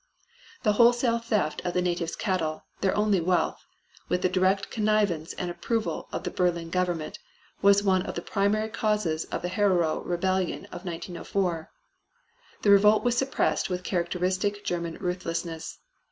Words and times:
The 0.63 0.71
wholesale 0.73 1.19
theft 1.19 1.61
of 1.63 1.75
the 1.75 1.81
natives' 1.83 2.15
cattle, 2.15 2.65
their 2.79 2.97
only 2.97 3.21
wealth, 3.21 3.63
with 4.09 4.23
the 4.23 4.29
direct 4.29 4.71
connivance 4.71 5.33
and 5.33 5.51
approval 5.51 6.07
of 6.11 6.23
the 6.23 6.31
Berlin 6.31 6.71
Government, 6.71 7.19
was 7.61 7.83
one 7.83 8.01
of 8.01 8.15
the 8.15 8.23
primary 8.23 8.69
causes 8.69 9.25
of 9.25 9.43
the 9.43 9.49
Herero 9.49 9.99
rebellion 10.03 10.65
of 10.71 10.85
1904. 10.85 11.69
The 12.63 12.71
revolt 12.71 13.03
was 13.03 13.15
suppressed 13.15 13.69
with 13.69 13.83
characteristic 13.83 14.65
German 14.65 14.95
ruthlessness. 14.97 15.77